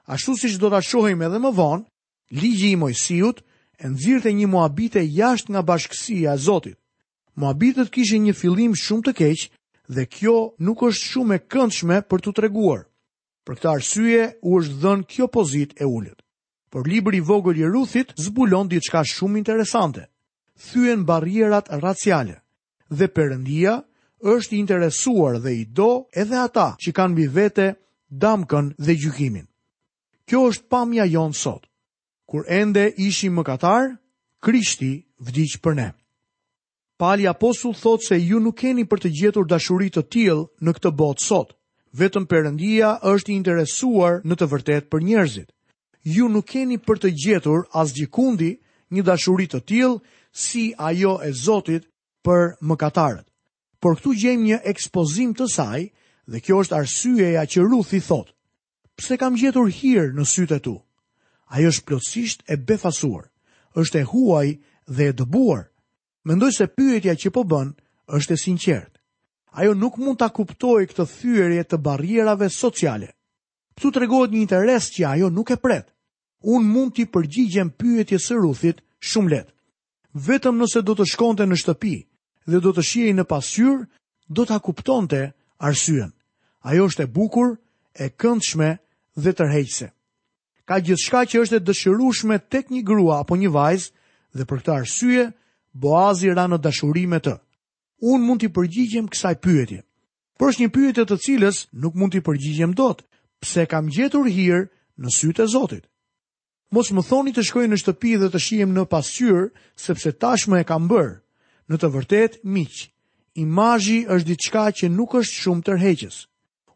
Ashtu 0.07 0.38
si 0.39 0.53
që 0.53 0.60
do 0.62 0.69
të 0.72 0.81
shohim 0.89 1.25
edhe 1.25 1.39
më 1.39 1.51
vonë, 1.57 1.83
ligji 2.39 2.69
i 2.75 2.79
mojësijut 2.79 3.43
e 3.79 3.89
nëzirët 3.89 4.29
e 4.29 4.33
një 4.38 4.48
moabite 4.51 5.01
jashtë 5.03 5.51
nga 5.51 5.62
bashkësia 5.63 6.36
e 6.38 6.38
Zotit. 6.45 6.77
Moabitët 7.36 7.89
kishin 7.89 8.24
një 8.27 8.33
filim 8.38 8.75
shumë 8.77 9.03
të 9.07 9.13
keqë 9.19 9.50
dhe 9.95 10.03
kjo 10.13 10.36
nuk 10.62 10.83
është 10.88 11.07
shumë 11.12 11.36
e 11.39 11.43
këndshme 11.50 11.98
për 12.10 12.19
të 12.24 12.33
treguar. 12.38 12.83
Për 13.48 13.56
këtë 13.60 13.70
arsye 13.70 14.26
u 14.50 14.60
është 14.62 14.76
dhënë 14.82 15.06
kjo 15.14 15.26
pozit 15.38 15.74
e 15.76 15.86
ulët. 15.88 16.20
Por 16.72 16.88
libri 16.88 17.20
i 17.20 17.24
vogël 17.30 17.58
i 17.60 17.68
Ruthit 17.74 18.14
zbulon 18.26 18.70
diçka 18.72 19.02
shumë 19.14 19.40
interesante. 19.42 20.06
Thyen 20.68 21.04
barrierat 21.10 21.68
raciale 21.84 22.38
dhe 22.90 23.10
Perëndia 23.18 23.74
është 24.36 24.56
i 24.56 24.62
interesuar 24.64 25.42
dhe 25.44 25.54
i 25.60 25.66
do 25.80 25.90
edhe 26.24 26.38
ata 26.46 26.68
që 26.80 26.94
kanë 26.98 27.14
mbi 27.16 27.26
vete 27.36 27.68
damkën 28.24 28.72
dhe 28.86 28.96
gjykimin. 29.02 29.48
Kjo 30.30 30.40
është 30.52 30.68
pamja 30.72 31.06
jonë 31.14 31.36
sot. 31.44 31.68
Kur 32.32 32.48
ende 32.48 32.88
ishim 33.08 33.36
më 33.40 33.44
Krishti 34.44 34.94
vdiq 35.28 35.60
për 35.64 35.74
ne. 35.76 35.90
Pali 37.00 37.26
Apostull 37.28 37.76
thot 37.76 38.04
se 38.04 38.18
ju 38.20 38.40
nuk 38.44 38.60
keni 38.60 38.84
për 38.86 39.00
të 39.00 39.10
gjetur 39.20 39.46
dashuri 39.48 39.88
të 39.94 40.02
tillë 40.12 40.50
në 40.64 40.72
këtë 40.76 40.92
botë 41.00 41.24
sot, 41.24 41.56
vetëm 42.02 42.26
Perëndia 42.26 42.96
është 43.06 43.32
i 43.32 43.36
interesuar 43.38 44.22
në 44.26 44.38
të 44.40 44.48
vërtetë 44.52 44.90
për 44.94 45.04
njerëzit. 45.06 45.50
Ju 46.04 46.28
nuk 46.30 46.48
keni 46.50 46.80
për 46.82 47.00
të 47.00 47.12
gjetur 47.26 47.66
as 47.74 47.94
një 48.94 49.02
dashuri 49.02 49.48
të 49.50 49.60
tillë 49.66 50.02
si 50.38 50.66
ajo 50.78 51.16
e 51.26 51.32
Zotit 51.34 51.88
për 52.26 52.44
mëkatarët. 52.62 53.26
Por 53.82 53.96
këtu 53.98 54.12
gjejmë 54.14 54.44
një 54.44 54.60
ekspozim 54.70 55.32
të 55.34 55.48
saj 55.50 55.82
dhe 56.30 56.40
kjo 56.40 56.60
është 56.62 56.78
arsyeja 56.78 57.42
që 57.50 57.64
Ruthi 57.72 58.00
thot: 58.06 58.30
Pse 58.98 59.18
kam 59.18 59.34
gjetur 59.40 59.72
hir 59.74 60.14
në 60.14 60.28
sytë 60.34 60.60
tu? 60.64 60.76
Ajo 61.56 61.74
është 61.74 61.86
plotësisht 61.88 62.46
e 62.46 62.56
befasuar, 62.68 63.26
është 63.82 64.00
e 64.00 64.04
huaj 64.12 64.48
dhe 64.86 65.04
e 65.10 65.14
dëbuar. 65.18 65.64
Mendoj 66.26 66.52
se 66.54 66.68
pyetja 66.70 67.18
që 67.18 67.34
po 67.34 67.44
bën 67.50 67.74
është 68.18 68.34
e 68.34 68.38
sinqertë 68.46 68.93
ajo 69.53 69.74
nuk 69.77 69.98
mund 70.01 70.17
ta 70.19 70.29
kuptoj 70.33 70.88
këtë 70.89 71.05
thyerje 71.13 71.63
të 71.69 71.77
barrierave 71.86 72.48
sociale. 72.50 73.10
Këtu 73.77 73.91
të 73.93 74.01
regohet 74.03 74.33
një 74.33 74.41
interes 74.41 74.88
që 74.95 75.05
ajo 75.13 75.29
nuk 75.29 75.53
e 75.53 75.57
pret. 75.62 75.86
Unë 76.43 76.65
mund 76.74 76.93
t'i 76.98 77.05
përgjigjem 77.13 77.69
pyetje 77.79 78.17
së 78.19 78.38
ruthit 78.41 78.81
shumë 79.10 79.31
let. 79.31 79.50
Vetëm 80.13 80.57
nëse 80.62 80.81
do 80.86 80.95
të 80.98 81.05
shkonte 81.13 81.45
në 81.48 81.57
shtëpi 81.62 81.93
dhe 82.50 82.60
do 82.65 82.74
të 82.75 82.83
shiej 82.89 83.13
në 83.15 83.24
pasyr, 83.29 83.86
do 84.27 84.43
t'a 84.45 84.57
kuptonte 84.60 85.22
arsyen. 85.69 86.12
Ajo 86.65 86.89
është 86.89 87.05
e 87.05 87.12
bukur, 87.15 87.53
e 88.03 88.10
këndshme 88.10 88.69
dhe 89.24 89.31
tërheqse. 89.38 89.88
Ka 90.65 90.79
gjithë 90.79 91.24
që 91.29 91.43
është 91.43 91.57
e 91.60 91.63
dëshirushme 91.69 92.38
tek 92.50 92.69
një 92.74 92.81
grua 92.88 93.22
apo 93.22 93.36
një 93.38 93.50
vajzë 93.53 93.93
dhe 94.38 94.45
për 94.50 94.57
këtë 94.62 94.75
arsye, 94.79 95.25
Boazi 95.74 96.29
ra 96.33 96.45
në 96.50 96.60
dashurime 96.62 97.17
të 97.19 97.33
unë 98.02 98.26
mund 98.26 98.42
t'i 98.44 98.50
përgjigjem 98.54 99.10
kësaj 99.12 99.36
pyetje. 99.44 99.82
Por 100.38 100.50
është 100.52 100.64
një 100.66 100.74
pyetje 100.74 101.06
të 101.08 101.18
cilës 101.26 101.64
nuk 101.84 101.96
mund 101.96 102.12
t'i 102.16 102.24
përgjigjem 102.26 102.74
dot, 102.78 103.04
pse 103.44 103.66
kam 103.70 103.90
gjetur 103.92 104.26
hirë 104.30 104.64
në 104.98 105.14
sytë 105.14 105.46
e 105.46 105.48
Zotit. 105.54 105.86
Mos 106.74 106.90
më 106.92 107.04
thoni 107.06 107.32
të 107.36 107.44
shkoj 107.46 107.68
në 107.70 107.78
shtëpi 107.82 108.16
dhe 108.18 108.30
të 108.34 108.40
shihem 108.42 108.72
në 108.74 108.88
pasqyrë, 108.90 109.44
sepse 109.78 110.12
tashmë 110.18 110.64
e 110.64 110.66
kam 110.66 110.88
bër. 110.90 111.20
Në 111.70 111.76
të 111.80 111.88
vërtetë, 111.94 112.40
miq, 112.54 112.74
imazhi 113.38 114.00
është 114.10 114.28
diçka 114.32 114.64
që 114.82 114.90
nuk 114.90 115.14
është 115.20 115.38
shumë 115.44 115.66
tërheqës. 115.70 116.18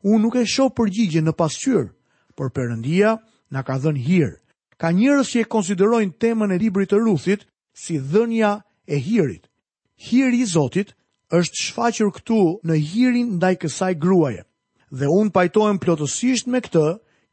Unë 0.06 0.22
nuk 0.24 0.36
e 0.38 0.46
shoh 0.46 0.70
përgjigje 0.78 1.22
në 1.26 1.34
pasqyrë, 1.40 1.88
por 2.38 2.54
Perëndia 2.54 3.16
na 3.52 3.64
ka 3.66 3.78
dhënë 3.82 4.04
hir. 4.08 4.30
Ka 4.78 4.92
njerëz 4.94 5.28
që 5.34 5.40
e 5.42 5.50
konsiderojnë 5.50 6.14
temën 6.22 6.54
e 6.54 6.62
librit 6.62 6.94
të 6.94 7.00
Ruthit 7.02 7.48
si 7.74 7.98
dhënia 7.98 8.62
e 8.86 9.02
hirit. 9.02 9.50
Hiri 9.98 10.46
i 10.46 10.46
Zotit 10.46 10.94
është 11.36 11.60
shfaqur 11.68 12.10
këtu 12.16 12.36
në 12.68 12.76
hirin 12.92 13.32
ndaj 13.38 13.56
kësaj 13.64 13.94
gruaje. 14.00 14.44
Dhe 14.92 15.10
un 15.12 15.30
pajtohem 15.30 15.78
plotësisht 15.84 16.48
me 16.48 16.62
këtë 16.64 16.84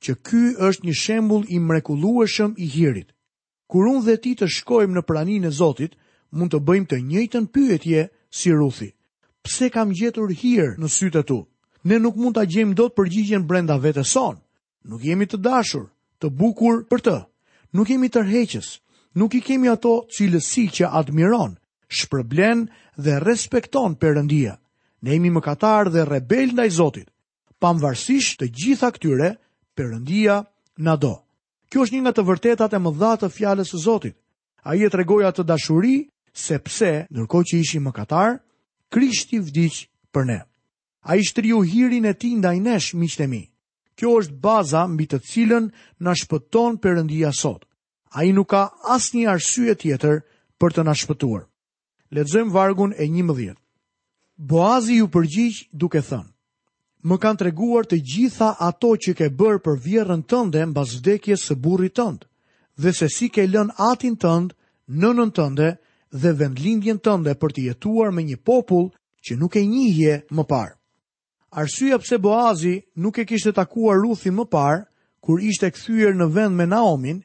që 0.05 0.13
ky 0.27 0.43
është 0.67 0.87
një 0.87 0.95
shembull 1.01 1.45
i 1.55 1.59
mrekullueshëm 1.63 2.55
i 2.59 2.67
hirit. 2.67 3.13
Kur 3.71 3.87
un 3.89 4.03
dhe 4.05 4.17
ti 4.19 4.35
të 4.37 4.49
shkojmë 4.51 4.95
në 4.99 5.03
praninë 5.07 5.47
e 5.47 5.51
Zotit, 5.55 5.93
mund 6.35 6.51
të 6.53 6.59
bëjmë 6.67 6.91
të 6.91 6.97
njëjtën 7.03 7.47
pyetje 7.55 8.09
si 8.35 8.51
Ruthi. 8.53 8.91
Pse 9.43 9.71
kam 9.71 9.95
gjetur 9.95 10.33
hir 10.35 10.75
në 10.79 10.91
sytë 10.91 11.23
tu? 11.31 11.39
Ne 11.85 11.99
nuk 12.01 12.17
mund 12.17 12.35
ta 12.35 12.45
gjejmë 12.45 12.75
dot 12.75 12.95
përgjigjen 12.97 13.47
brenda 13.47 13.77
vetes 13.79 14.09
son. 14.11 14.41
Nuk 14.85 15.05
jemi 15.05 15.27
të 15.27 15.39
dashur, 15.45 15.87
të 16.19 16.27
bukur 16.33 16.83
për 16.91 17.01
të. 17.01 17.17
Nuk 17.75 17.91
jemi 17.91 18.09
tërheqës. 18.11 18.81
Nuk 19.15 19.35
i 19.35 19.41
kemi 19.41 19.69
ato 19.71 20.03
cilësi 20.11 20.67
që 20.75 20.91
admiron, 20.91 21.55
shpërblen 21.87 22.67
dhe 22.97 23.19
respekton 23.21 23.95
përëndia. 23.99 24.55
Ne 25.05 25.15
imi 25.17 25.31
më 25.31 25.41
katar 25.45 25.89
dhe 25.91 26.05
rebel 26.05 26.55
ndaj 26.55 26.71
Zotit. 26.71 27.09
Pamvarsisht 27.61 28.41
të 28.41 28.47
gjitha 28.51 28.91
këtyre, 28.95 29.31
përëndia 29.77 30.43
në 30.79 30.95
do. 31.01 31.15
Kjo 31.71 31.85
është 31.87 31.95
një 31.97 32.03
nga 32.05 32.13
të 32.17 32.25
vërtetat 32.31 32.77
e 32.77 32.83
më 32.83 32.93
dhatë 33.01 33.23
të 33.27 33.33
fjales 33.37 33.71
të 33.75 33.79
Zotit. 33.85 34.17
A 34.65 34.75
i 34.79 34.85
e 34.87 34.91
tregoja 34.91 35.33
të 35.35 35.45
dashuri, 35.45 35.97
sepse, 36.33 37.07
nërko 37.11 37.43
që 37.45 37.61
ishi 37.61 37.81
më 37.85 37.93
katar, 37.93 38.39
krishti 38.89 39.41
vdic 39.43 39.87
për 40.15 40.25
ne. 40.31 40.39
A 41.05 41.17
i 41.21 41.25
shtriu 41.27 41.61
hirin 41.63 42.07
e 42.09 42.15
ti 42.15 42.33
ndaj 42.37 42.57
nesh, 42.61 42.95
miqtemi. 42.97 43.45
Kjo 43.95 44.11
është 44.23 44.39
baza 44.43 44.87
mbi 44.89 45.05
të 45.07 45.21
cilën 45.23 45.67
në 46.03 46.13
shpëton 46.23 46.81
përëndia 46.83 47.35
sot. 47.37 47.69
A 48.15 48.25
i 48.25 48.33
nuk 48.33 48.49
ka 48.51 48.71
asë 48.97 49.19
një 49.19 49.27
arsye 49.35 49.75
tjetër 49.79 50.25
për 50.59 50.71
të 50.73 50.83
në 50.87 50.95
shpëtuar. 51.03 51.45
Lexojm 52.15 52.49
vargun 52.49 52.93
e 52.97 53.05
11. 53.11 53.57
Boazi 54.37 55.01
ju 55.01 55.09
përgjigj 55.11 55.57
duke 55.75 55.99
thënë: 55.99 56.31
Më 57.09 57.17
kanë 57.23 57.41
treguar 57.41 57.89
të 57.91 57.99
gjitha 58.11 58.51
ato 58.69 58.93
që 59.03 59.13
ke 59.19 59.27
bërë 59.41 59.63
për 59.65 59.81
vjerën 59.87 60.23
tënde 60.31 60.63
mbas 60.71 60.93
vdekjes 61.01 61.43
së 61.49 61.57
burrit 61.65 61.95
tënd, 61.99 62.21
dhe 62.81 62.93
se 62.95 63.09
si 63.17 63.27
ke 63.35 63.49
lën 63.51 63.73
atin 63.91 64.15
tënd, 64.23 64.55
nënën 65.03 65.33
tënde 65.39 65.69
dhe 66.23 66.31
vendlindjen 66.39 67.03
tënde 67.03 67.35
për 67.43 67.57
të 67.57 67.67
jetuar 67.69 68.15
me 68.15 68.23
një 68.29 68.39
popull 68.47 68.87
që 69.25 69.33
nuk 69.41 69.59
e 69.59 69.65
njihje 69.75 70.15
më 70.37 70.45
parë. 70.53 70.75
Arsyeja 71.63 71.99
pse 71.99 72.23
Boazi 72.23 72.77
nuk 73.03 73.19
e 73.19 73.27
kishte 73.27 73.53
takuar 73.59 73.99
Ruthi 74.05 74.31
më 74.39 74.47
parë, 74.55 74.87
kur 75.23 75.43
ishte 75.51 75.73
kthyer 75.75 76.15
në 76.15 76.31
vend 76.35 76.55
me 76.63 76.67
Naomin, 76.71 77.23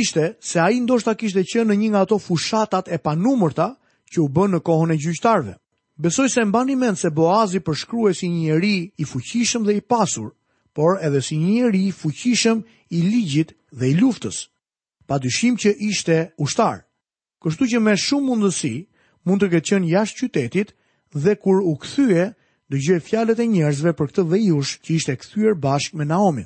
ishte 0.00 0.24
se 0.48 0.58
ai 0.66 0.80
ndoshta 0.82 1.14
kishte 1.14 1.46
qenë 1.50 1.70
në 1.70 1.78
një 1.80 1.88
nga 1.92 2.02
ato 2.08 2.18
fushatat 2.26 2.90
e 2.90 2.98
panumërta, 3.06 3.70
që 4.12 4.22
u 4.24 4.28
bën 4.28 4.52
në 4.56 4.60
kohën 4.64 4.92
e 4.94 4.98
gjyqtarve. 5.02 5.54
Besoj 5.96 6.28
se 6.28 6.44
mban 6.44 6.68
një 6.68 6.76
mend 6.76 6.98
se 7.00 7.10
Boazi 7.10 7.60
përshkruhej 7.64 8.14
si 8.18 8.28
një 8.28 8.40
njeri 8.46 8.76
i 9.00 9.04
fuqishëm 9.08 9.64
dhe 9.66 9.76
i 9.76 9.80
pasur, 9.80 10.32
por 10.76 10.98
edhe 11.00 11.22
si 11.24 11.38
një 11.40 11.52
njeri 11.54 11.86
i 11.88 11.92
fuqishëm 11.96 12.58
i 12.90 12.98
ligjit 13.02 13.54
dhe 13.72 13.90
i 13.90 13.94
luftës, 13.96 14.42
padyshim 15.08 15.56
që 15.56 15.70
ishte 15.90 16.18
ushtar. 16.36 16.84
Kështu 17.42 17.64
që 17.72 17.78
me 17.80 17.96
shumë 17.96 18.26
mundësi 18.28 18.74
mund 19.24 19.40
të 19.42 19.48
ketë 19.52 19.70
qenë 19.70 19.92
jashtë 19.94 20.20
qytetit 20.26 20.74
dhe 21.16 21.36
kur 21.40 21.62
u 21.64 21.72
kthye, 21.80 22.34
dëgjoi 22.70 23.00
fjalët 23.06 23.40
e 23.40 23.46
njerëzve 23.48 23.92
për 23.96 24.06
këtë 24.12 24.26
vejush 24.32 24.74
që 24.84 24.90
ishte 24.98 25.14
kthyer 25.16 25.54
bashkë 25.56 25.96
me 25.96 26.04
Naomi. 26.04 26.44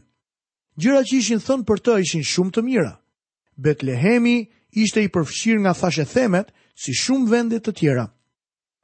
Gjërat 0.81 1.11
që 1.11 1.17
ishin 1.19 1.43
thënë 1.43 1.67
për 1.67 1.79
të 1.85 1.99
ishin 2.05 2.25
shumë 2.25 2.55
të 2.55 2.63
mira. 2.65 2.93
Betlehemi 3.57 4.47
ishte 4.73 5.03
i 5.05 5.11
përfshirë 5.13 5.63
nga 5.65 5.75
thashe 5.77 6.07
themet 6.09 6.55
si 6.81 6.95
shumë 6.97 7.29
vende 7.29 7.59
të 7.61 7.75
tjera. 7.77 8.07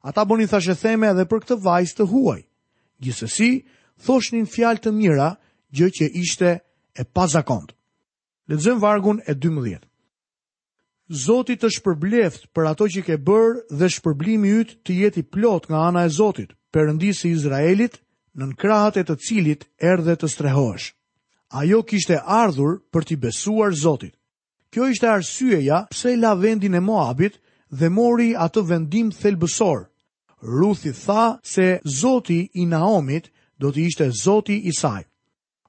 Ata 0.07 0.25
boni 0.29 0.45
thashe 0.50 0.75
theme 0.79 1.09
edhe 1.11 1.25
për 1.31 1.43
këtë 1.47 1.57
vajzë 1.65 1.97
të 1.99 2.07
huaj. 2.11 2.41
Gjithsesi, 3.03 3.47
thoshnin 4.05 4.45
fjalë 4.53 4.83
të 4.85 4.93
mira, 4.99 5.31
gjë 5.73 5.88
që 5.99 6.09
ishte 6.21 6.50
e 7.00 7.05
pazakont. 7.17 7.73
Lexojmë 8.50 8.83
vargun 8.85 9.23
e 9.26 9.33
12. 9.35 9.81
Zoti 11.25 11.57
të 11.57 11.71
shpërbleft 11.79 12.49
për 12.55 12.69
ato 12.75 12.88
që 12.93 13.03
ke 13.09 13.17
bërë 13.29 13.65
dhe 13.81 13.88
shpërblimi 13.97 14.53
yt 14.61 14.76
të 14.85 14.99
jetë 15.00 15.23
i 15.23 15.25
plot 15.37 15.69
nga 15.71 15.81
ana 15.88 16.03
e 16.03 16.11
Zotit, 16.19 16.50
Perëndisë 16.75 17.31
Izraelit, 17.33 17.97
nën 18.37 18.53
krahët 18.61 18.99
e 19.00 19.05
të 19.09 19.17
cilit 19.25 19.62
erdhe 19.81 20.17
të 20.21 20.29
strehohesh. 20.35 20.91
Ajo 21.62 21.81
kishte 21.88 22.19
ardhur 22.21 22.81
për 22.93 23.07
të 23.09 23.17
besuar 23.25 23.71
Zotit. 23.83 24.19
Kjo 24.71 24.91
ishte 24.93 25.09
arsyeja 25.09 25.85
pse 25.91 26.17
la 26.21 26.35
vendin 26.43 26.75
e 26.76 26.83
Moabit 26.83 27.38
dhe 27.71 27.89
mori 27.91 28.35
atë 28.37 28.63
vendim 28.69 29.11
thelbësor. 29.11 29.87
Ruthi 30.43 30.93
tha 30.93 31.39
se 31.43 31.81
Zoti 31.89 32.49
i 32.55 32.67
Naomit 32.67 33.31
do 33.59 33.71
të 33.73 33.81
ishte 33.87 34.11
Zoti 34.23 34.59
i 34.69 34.73
saj. 34.73 35.03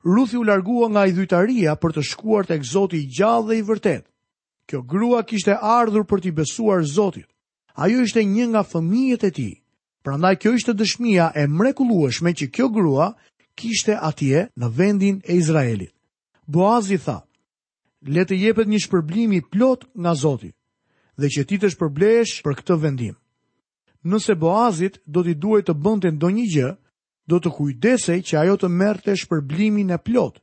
Ruthi 0.06 0.38
u 0.38 0.44
largua 0.44 0.89
nga 0.89 1.06
i 1.08 1.12
dhytaria 1.13 1.75
për 1.75 1.96
të 1.98 2.04
shkuar 2.10 2.46
tek 2.46 2.63
Zoti 2.63 2.98
i 3.04 3.10
gjallë 3.10 3.48
dhe 3.48 3.58
i 3.60 3.63
vërtet. 3.66 4.04
Kjo 4.68 4.82
grua 4.84 5.24
kishte 5.24 5.56
ardhur 5.62 6.04
për 6.04 6.22
t'i 6.22 6.32
besuar 6.32 6.84
Zotit. 6.86 7.25
Ajo 7.75 8.01
ishte 8.04 8.24
një 8.25 8.48
nga 8.51 8.63
fëmijët 8.63 9.24
e 9.24 9.32
tij. 9.32 9.54
Prandaj 10.04 10.36
kjo 10.42 10.54
ishte 10.56 10.74
dëshmia 10.74 11.32
e 11.36 11.48
mrekullueshme 11.48 12.34
që 12.36 12.51
kjo 12.51 12.70
grua 12.70 13.13
kishte 13.56 13.96
atje 13.98 14.48
në 14.60 14.68
vendin 14.77 15.18
e 15.24 15.36
Izraelit. 15.39 15.94
Boazi 16.48 16.98
tha: 17.04 17.22
"Le 18.06 18.25
të 18.25 18.36
jepet 18.36 18.68
një 18.68 18.80
shpërblim 18.86 19.34
i 19.34 19.42
plot 19.42 19.88
nga 19.96 20.13
Zoti." 20.16 20.51
dhe 21.21 21.29
që 21.33 21.43
ti 21.50 21.57
të 21.59 21.69
shpërblesh 21.74 22.38
për 22.45 22.57
këtë 22.62 22.77
vendim. 22.83 23.15
Nëse 24.07 24.36
Boazit 24.39 25.01
do 25.03 25.24
t'i 25.25 25.33
duhet 25.43 25.67
të 25.67 25.74
bënte 25.86 26.12
ndonjë 26.13 26.45
gjë, 26.53 26.69
do 27.27 27.39
të 27.43 27.51
kujdesej 27.57 28.19
që 28.27 28.38
ajo 28.43 28.57
të 28.62 28.69
merrte 28.79 29.15
shpërblimin 29.19 29.91
e 29.97 29.97
plot. 30.07 30.38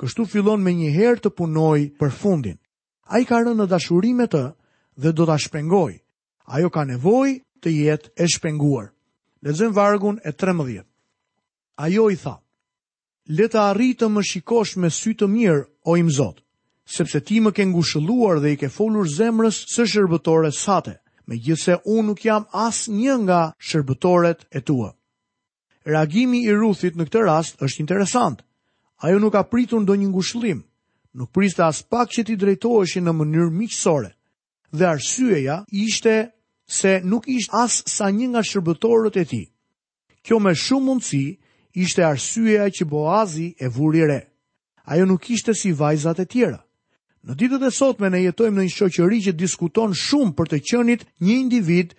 Kështu 0.00 0.26
fillon 0.32 0.62
me 0.64 0.72
një 0.78 0.92
herë 0.94 1.22
të 1.26 1.34
punoj 1.36 1.80
për 2.00 2.14
fundin. 2.22 2.56
A 3.12 3.18
i 3.20 3.26
ka 3.28 3.42
rënë 3.42 3.58
në 3.58 3.66
dashuri 3.74 4.14
me 4.16 4.28
të 4.32 4.44
dhe 5.02 5.12
do 5.12 5.26
t'a 5.28 5.36
shpengoj. 5.44 5.92
Ajo 6.54 6.70
ka 6.72 6.86
nevoj 6.88 7.28
të 7.62 7.68
jetë 7.82 8.14
e 8.22 8.26
shpenguar. 8.32 8.88
Lezëm 9.44 9.74
vargun 9.76 10.18
e 10.24 10.32
13. 10.32 10.84
Ajo 11.84 12.08
i 12.10 12.16
tha, 12.22 12.38
le 13.36 13.46
të 13.48 13.58
arritë 13.68 14.00
të 14.04 14.08
më 14.14 14.22
shikosh 14.30 14.72
me 14.82 14.88
sy 14.90 15.12
të 15.18 15.26
mirë, 15.34 15.62
o 15.90 15.96
im 16.00 16.10
sepse 16.84 17.20
ti 17.24 17.40
më 17.40 17.52
ke 17.52 17.64
ngushëlluar 17.64 18.40
dhe 18.40 18.50
i 18.52 18.56
ke 18.56 18.68
folur 18.68 19.06
zemrës 19.08 19.64
së 19.74 19.86
shërbëtore 19.90 20.52
sate, 20.52 20.98
me 21.26 21.38
gjithse 21.38 21.76
unë 21.86 22.06
nuk 22.06 22.20
jam 22.24 22.44
as 22.52 22.88
një 22.88 23.14
nga 23.26 23.42
shërbëtoret 23.58 24.44
e 24.50 24.60
tua. 24.60 24.90
Reagimi 25.86 26.42
i 26.46 26.52
Ruthit 26.54 26.96
në 26.96 27.04
këtë 27.08 27.22
rast 27.26 27.62
është 27.62 27.80
interesant. 27.84 28.42
Ajo 29.02 29.18
nuk 29.18 29.34
a 29.34 29.42
pritur 29.42 29.82
do 29.84 29.94
një 29.94 30.08
ngushëllim, 30.12 30.62
nuk 31.14 31.32
priste 31.34 31.62
as 31.66 31.82
pak 31.82 32.10
që 32.10 32.24
ti 32.26 32.36
drejtoheshi 32.38 33.00
në 33.02 33.12
mënyrë 33.18 33.50
miqësore, 33.58 34.10
dhe 34.72 34.86
arsyeja 34.86 35.62
ishte 35.70 36.14
se 36.66 37.00
nuk 37.04 37.26
ishte 37.28 37.50
as 37.58 37.82
sa 37.86 38.10
një 38.10 38.28
nga 38.30 38.42
shërbëtorët 38.46 39.16
e 39.22 39.24
ti. 39.26 39.42
Kjo 40.22 40.38
me 40.38 40.52
shumë 40.54 40.86
mundësi 40.86 41.24
ishte 41.82 42.04
arsyeja 42.06 42.68
që 42.70 42.84
Boazi 42.90 43.48
e 43.58 43.66
vurire. 43.68 44.20
Ajo 44.86 45.04
nuk 45.06 45.30
ishte 45.30 45.54
si 45.54 45.72
vajzat 45.72 46.20
e 46.22 46.26
tjera. 46.26 46.60
Në 47.22 47.36
ditët 47.38 47.62
e 47.62 47.68
sotme 47.70 48.08
ne 48.10 48.18
jetojmë 48.24 48.58
në 48.58 48.62
një 48.66 48.72
shoqëri 48.76 49.18
që 49.28 49.32
diskuton 49.40 49.92
shumë 49.98 50.32
për 50.38 50.48
të 50.52 50.58
qenit 50.68 51.02
një 51.22 51.34
individ 51.42 51.92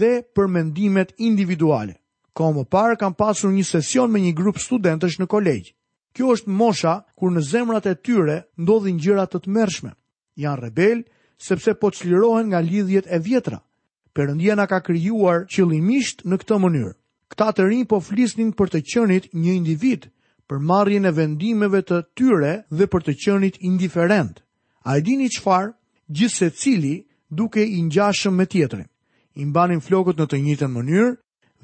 dhe 0.00 0.10
për 0.36 0.48
mendimet 0.56 1.14
individuale. 1.24 1.94
Ka 2.36 2.50
më 2.52 2.64
parë 2.74 2.98
kam 3.00 3.14
pasur 3.16 3.48
një 3.54 3.64
sesion 3.64 4.10
me 4.12 4.20
një 4.20 4.34
grup 4.40 4.58
studentësh 4.60 5.16
në 5.22 5.26
kolegj. 5.32 5.70
Kjo 6.12 6.34
është 6.36 6.52
mosha 6.60 6.92
kur 7.16 7.32
në 7.32 7.44
zemrat 7.48 7.88
e 7.88 7.94
tyre 8.04 8.36
ndodhin 8.60 8.98
gjëra 9.00 9.24
të 9.30 9.40
tmerrshme. 9.46 9.94
Janë 10.44 10.60
rebel 10.66 11.00
sepse 11.48 11.72
po 11.80 11.90
çlirohen 11.96 12.50
nga 12.52 12.60
lidhjet 12.60 13.08
e 13.08 13.18
vjetra. 13.24 13.62
Perëndia 14.12 14.56
na 14.58 14.66
ka 14.68 14.82
krijuar 14.84 15.46
qëllimisht 15.48 16.26
në 16.28 16.40
këtë 16.42 16.58
mënyrë. 16.64 16.92
Këta 17.32 17.48
të 17.54 17.66
rinj 17.70 17.86
po 17.90 18.02
flisnin 18.04 18.52
për 18.52 18.74
të 18.74 18.82
qenit 18.92 19.30
një 19.32 19.54
individ, 19.62 20.10
për 20.48 20.60
marrjen 20.60 21.08
e 21.08 21.14
vendimeve 21.16 21.80
të 21.88 22.02
tyre 22.16 22.52
dhe 22.68 22.86
për 22.92 23.06
të 23.08 23.16
qenit 23.24 23.56
indiferent. 23.64 24.44
A 24.88 24.96
e 24.96 25.02
dini 25.04 25.28
qëfar, 25.28 25.66
gjithë 26.16 26.34
se 26.38 26.48
cili 26.62 26.92
duke 27.38 27.60
i 27.60 27.82
njashëm 27.88 28.34
me 28.38 28.46
tjetërin. 28.48 28.86
I 29.40 29.44
mbanin 29.44 29.82
flokët 29.84 30.16
në 30.22 30.26
të 30.30 30.38
njëtën 30.46 30.72
mënyrë, 30.76 31.10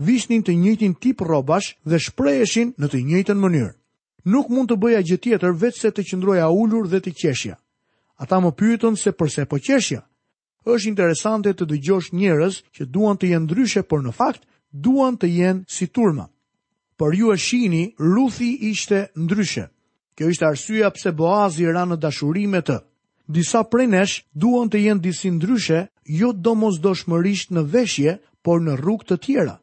vishnin 0.09 0.43
të 0.45 0.53
njëtin 0.63 0.93
tip 1.01 1.23
robash 1.25 1.71
dhe 1.89 1.99
shprejeshin 2.05 2.75
në 2.81 2.87
të 2.93 3.01
njëtën 3.09 3.41
mënyrë. 3.45 3.71
Nuk 4.33 4.53
mund 4.53 4.69
të 4.71 4.77
bëja 4.83 5.01
gjithë 5.09 5.23
tjetër 5.25 5.57
vetë 5.63 5.79
se 5.85 5.91
të 5.97 6.05
qëndroja 6.11 6.51
ullur 6.63 6.89
dhe 6.93 7.01
të 7.05 7.15
qeshja. 7.21 7.57
Ata 8.21 8.41
më 8.45 8.51
pyëtën 8.59 8.95
se 9.03 9.11
përse 9.21 9.45
po 9.51 9.57
qeshja. 9.67 10.03
është 10.75 10.89
interesante 10.93 11.51
të 11.57 11.65
dëgjosh 11.73 12.13
njërës 12.21 12.57
që 12.77 12.83
duan 12.95 13.17
të 13.19 13.27
jenë 13.33 13.45
ndryshe, 13.49 13.83
por 13.89 14.01
në 14.05 14.13
fakt 14.21 14.43
duan 14.85 15.17
të 15.21 15.27
jenë 15.39 15.65
si 15.77 15.87
turma. 15.97 16.27
Por 16.99 17.11
ju 17.19 17.33
e 17.33 17.37
shini, 17.47 17.85
Ruthi 18.13 18.51
ishte 18.73 18.99
ndryshe. 19.23 19.65
Kjo 20.17 20.27
ishte 20.33 20.45
arsyeja 20.51 20.91
pse 20.95 21.11
Boazi 21.21 21.65
ra 21.75 21.85
në 21.89 21.97
dashuri 22.05 22.45
me 22.55 22.61
të. 22.69 22.79
Disa 23.27 23.63
prej 23.65 23.87
nesh 23.89 24.21
duon 24.37 24.69
të 24.69 24.81
jenë 24.85 25.01
disi 25.01 25.31
ndryshe, 25.33 25.87
jo 26.05 26.33
do 26.33 26.53
mos 26.55 26.77
do 26.85 26.93
shmërisht 26.95 27.51
në 27.57 27.63
veshje, 27.73 28.19
por 28.45 28.61
në 28.61 28.75
rrug 28.81 29.07
të 29.09 29.17
tjera. 29.25 29.55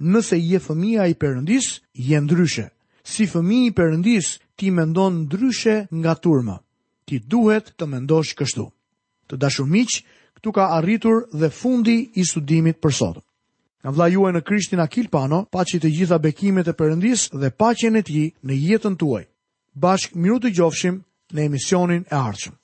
Nëse 0.00 0.38
je 0.40 0.58
fëmija 0.64 1.04
i 1.10 1.14
përëndis, 1.20 1.68
je 1.92 2.20
ndryshe. 2.24 2.70
Si 3.04 3.26
fëmi 3.28 3.66
i 3.66 3.74
përëndis, 3.76 4.30
ti 4.56 4.70
mendon 4.72 5.24
ndryshe 5.28 5.74
nga 5.92 6.14
turma. 6.24 6.56
Ti 7.04 7.20
duhet 7.28 7.74
të 7.76 7.84
mendosh 7.86 8.32
kështu. 8.38 8.64
Të 9.28 9.36
dashur 9.36 9.68
miq, 9.68 10.00
këtu 10.38 10.52
ka 10.56 10.70
arritur 10.78 11.26
dhe 11.36 11.52
fundi 11.52 11.98
i 12.16 12.24
studimit 12.24 12.80
për 12.80 12.90
sot. 12.96 13.20
Nga 13.82 13.92
vla 13.92 14.08
juaj 14.08 14.32
në 14.32 14.42
Krishtin 14.48 14.80
Akil 14.80 15.08
Pano, 15.12 15.42
paqit 15.52 15.82
të 15.84 15.90
gjitha 15.92 16.18
bekimet 16.22 16.70
e 16.72 16.76
përëndis 16.80 17.28
dhe 17.40 17.50
paqen 17.60 17.98
e 18.00 18.04
ti 18.06 18.24
në 18.46 18.54
jetën 18.68 18.96
tuaj. 18.96 19.24
Bashk 19.76 20.14
miru 20.16 20.38
të 20.40 20.54
gjofshim 20.56 21.02
në 21.34 21.40
emisionin 21.50 22.08
e 22.08 22.16
arqëm. 22.16 22.56